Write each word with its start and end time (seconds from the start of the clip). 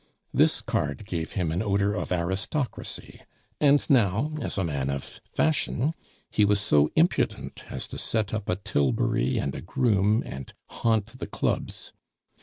This 0.33 0.61
card 0.61 1.05
gave 1.05 1.33
him 1.33 1.51
an 1.51 1.61
odor 1.61 1.93
of 1.93 2.11
aristocracy; 2.11 3.21
and 3.59 3.87
now, 3.87 4.33
as 4.41 4.57
a 4.57 4.63
man 4.63 4.89
of 4.89 5.21
fashion, 5.31 5.93
he 6.31 6.43
was 6.43 6.59
so 6.59 6.89
impudent 6.95 7.65
as 7.69 7.87
to 7.89 7.99
set 7.99 8.33
up 8.33 8.49
a 8.49 8.55
tilbury 8.55 9.37
and 9.37 9.53
a 9.53 9.61
groom 9.61 10.23
and 10.25 10.51
haunt 10.69 11.05
the 11.05 11.27
clubs. 11.27 11.93